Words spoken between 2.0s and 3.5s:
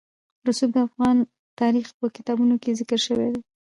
کتابونو کې ذکر شوی دي.